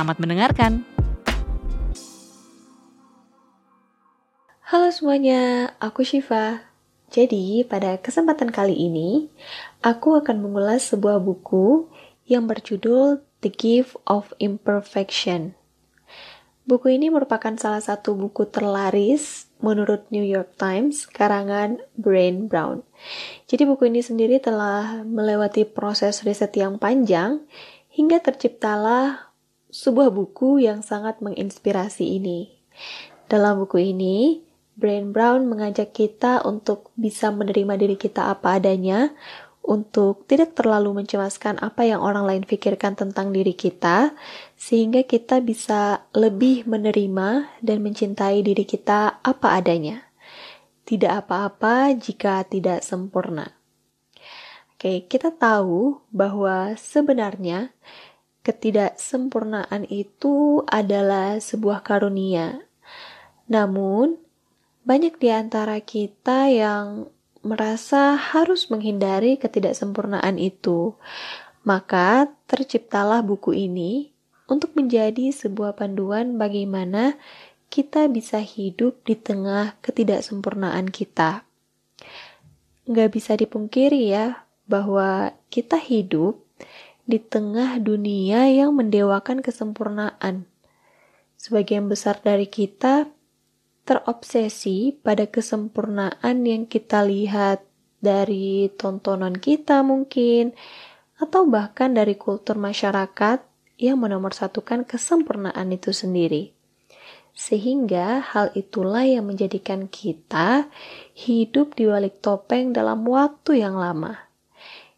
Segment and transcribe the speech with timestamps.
[0.00, 0.72] Selamat mendengarkan.
[4.64, 6.72] Halo semuanya, aku Shiva.
[7.12, 9.28] Jadi, pada kesempatan kali ini,
[9.84, 11.84] aku akan mengulas sebuah buku
[12.24, 15.52] yang berjudul The Gift of Imperfection.
[16.64, 22.88] Buku ini merupakan salah satu buku terlaris menurut New York Times karangan Brain Brown.
[23.52, 27.44] Jadi buku ini sendiri telah melewati proses riset yang panjang
[27.92, 29.29] hingga terciptalah
[29.70, 32.50] sebuah buku yang sangat menginspirasi ini.
[33.30, 34.42] Dalam buku ini,
[34.74, 39.14] Brain Brown mengajak kita untuk bisa menerima diri kita apa adanya,
[39.60, 44.16] untuk tidak terlalu mencemaskan apa yang orang lain pikirkan tentang diri kita,
[44.58, 50.10] sehingga kita bisa lebih menerima dan mencintai diri kita apa adanya.
[50.88, 53.54] Tidak apa-apa jika tidak sempurna.
[54.74, 57.70] Oke, kita tahu bahwa sebenarnya
[58.40, 62.64] ketidaksempurnaan itu adalah sebuah karunia.
[63.50, 64.16] Namun,
[64.86, 67.12] banyak di antara kita yang
[67.44, 70.96] merasa harus menghindari ketidaksempurnaan itu.
[71.64, 74.12] Maka, terciptalah buku ini
[74.48, 77.20] untuk menjadi sebuah panduan bagaimana
[77.70, 81.46] kita bisa hidup di tengah ketidaksempurnaan kita.
[82.90, 86.42] Nggak bisa dipungkiri ya, bahwa kita hidup
[87.10, 90.46] di tengah dunia yang mendewakan kesempurnaan.
[91.34, 93.10] Sebagian besar dari kita
[93.82, 97.66] terobsesi pada kesempurnaan yang kita lihat
[97.98, 100.54] dari tontonan kita mungkin,
[101.18, 103.42] atau bahkan dari kultur masyarakat
[103.76, 106.54] yang menomorsatukan kesempurnaan itu sendiri.
[107.34, 110.70] Sehingga hal itulah yang menjadikan kita
[111.18, 114.29] hidup di balik topeng dalam waktu yang lama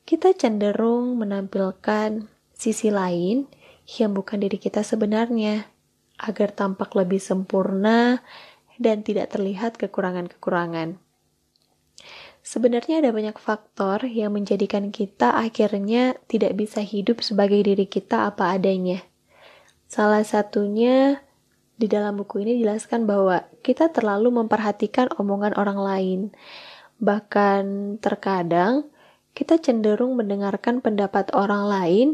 [0.02, 3.46] kita cenderung menampilkan sisi lain
[3.98, 5.66] yang bukan diri kita sebenarnya,
[6.22, 8.22] agar tampak lebih sempurna
[8.78, 10.98] dan tidak terlihat kekurangan-kekurangan.
[12.42, 18.58] Sebenarnya ada banyak faktor yang menjadikan kita akhirnya tidak bisa hidup sebagai diri kita apa
[18.58, 19.06] adanya.
[19.86, 21.22] Salah satunya
[21.78, 26.20] di dalam buku ini dijelaskan bahwa kita terlalu memperhatikan omongan orang lain.
[26.98, 28.90] Bahkan terkadang
[29.32, 32.08] kita cenderung mendengarkan pendapat orang lain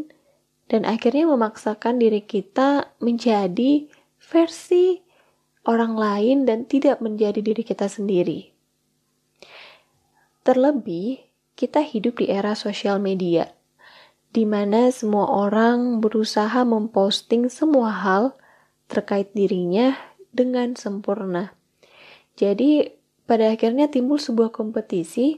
[0.71, 3.91] dan akhirnya memaksakan diri kita menjadi
[4.23, 5.03] versi
[5.67, 8.53] orang lain dan tidak menjadi diri kita sendiri.
[10.47, 11.21] Terlebih,
[11.59, 13.53] kita hidup di era sosial media,
[14.33, 18.25] di mana semua orang berusaha memposting semua hal
[18.89, 19.93] terkait dirinya
[20.33, 21.53] dengan sempurna.
[22.39, 22.97] Jadi,
[23.29, 25.37] pada akhirnya timbul sebuah kompetisi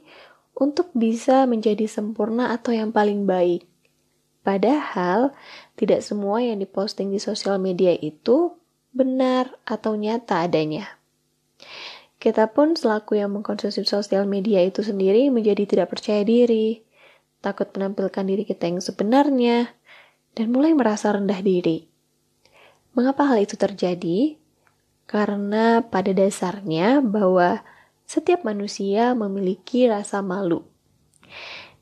[0.60, 3.64] untuk bisa menjadi sempurna atau yang paling baik.
[4.44, 5.32] Padahal,
[5.80, 8.52] tidak semua yang diposting di sosial media itu
[8.92, 11.00] benar atau nyata adanya.
[12.20, 16.84] Kita pun selaku yang mengkonsumsi sosial media itu sendiri menjadi tidak percaya diri,
[17.40, 19.72] takut menampilkan diri kita yang sebenarnya,
[20.36, 21.88] dan mulai merasa rendah diri.
[22.92, 24.36] Mengapa hal itu terjadi?
[25.08, 27.64] Karena pada dasarnya bahwa
[28.10, 30.66] setiap manusia memiliki rasa malu.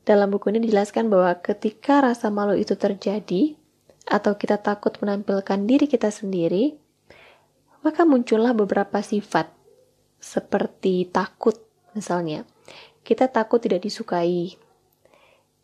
[0.05, 3.57] Dalam buku ini dijelaskan bahwa ketika rasa malu itu terjadi,
[4.05, 6.77] atau kita takut menampilkan diri kita sendiri,
[7.81, 9.49] maka muncullah beberapa sifat,
[10.21, 11.57] seperti takut
[11.97, 12.45] misalnya.
[13.01, 14.53] Kita takut tidak disukai.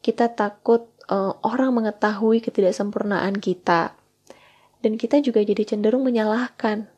[0.01, 3.93] Kita takut uh, orang mengetahui ketidaksempurnaan kita.
[4.81, 6.89] Dan kita juga jadi cenderung menyalahkan,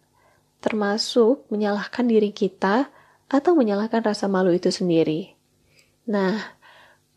[0.63, 2.95] termasuk menyalahkan diri kita
[3.27, 5.35] atau menyalahkan rasa malu itu sendiri.
[6.07, 6.55] Nah,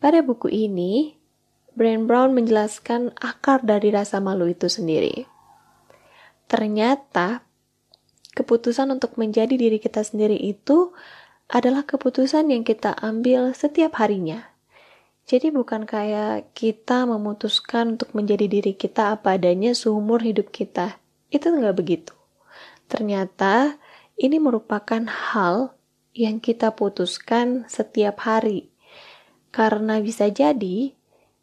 [0.03, 1.15] pada buku ini,
[1.71, 5.23] Brian Brown menjelaskan akar dari rasa malu itu sendiri.
[6.51, 7.47] Ternyata,
[8.35, 10.91] keputusan untuk menjadi diri kita sendiri itu
[11.47, 14.51] adalah keputusan yang kita ambil setiap harinya.
[15.31, 20.99] Jadi bukan kayak kita memutuskan untuk menjadi diri kita apa adanya seumur hidup kita.
[21.31, 22.11] Itu nggak begitu.
[22.91, 23.79] Ternyata
[24.19, 25.71] ini merupakan hal
[26.11, 28.71] yang kita putuskan setiap hari.
[29.51, 30.95] Karena bisa jadi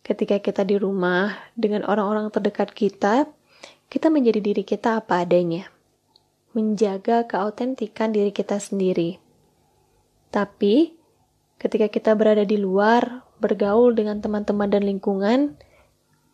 [0.05, 3.29] ketika kita di rumah dengan orang-orang terdekat kita,
[3.88, 5.69] kita menjadi diri kita apa adanya,
[6.53, 9.20] menjaga keautentikan diri kita sendiri.
[10.29, 10.93] Tapi,
[11.56, 15.56] ketika kita berada di luar, bergaul dengan teman-teman dan lingkungan,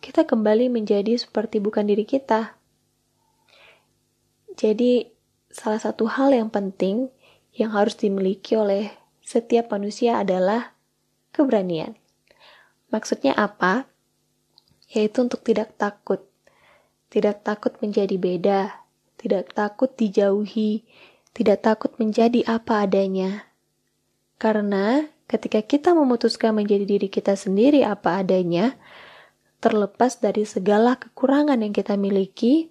[0.02, 2.58] kita kembali menjadi seperti bukan diri kita.
[4.54, 5.10] Jadi,
[5.50, 7.10] salah satu hal yang penting
[7.54, 8.90] yang harus dimiliki oleh
[9.22, 10.74] setiap manusia adalah
[11.30, 11.96] keberanian.
[12.90, 13.86] Maksudnya apa?
[14.90, 16.22] Yaitu untuk tidak takut.
[17.10, 18.60] Tidak takut menjadi beda,
[19.18, 20.82] tidak takut dijauhi,
[21.30, 23.46] tidak takut menjadi apa adanya.
[24.38, 28.74] Karena ketika kita memutuskan menjadi diri kita sendiri apa adanya,
[29.62, 32.68] terlepas dari segala kekurangan yang kita miliki,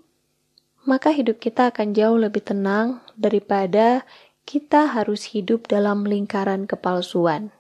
[0.83, 4.03] maka hidup kita akan jauh lebih tenang daripada
[4.43, 7.55] kita harus hidup dalam lingkaran kepalsuan.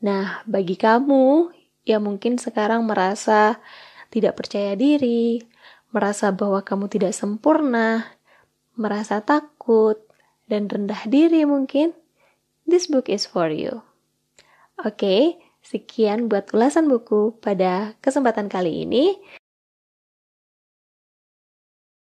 [0.00, 1.52] Nah, bagi kamu
[1.86, 3.60] yang mungkin sekarang merasa
[4.10, 5.42] tidak percaya diri,
[5.94, 8.16] merasa bahwa kamu tidak sempurna,
[8.74, 9.98] merasa takut,
[10.50, 11.94] dan rendah diri mungkin,
[12.66, 13.86] this book is for you.
[14.82, 19.14] Oke, sekian buat ulasan buku pada kesempatan kali ini.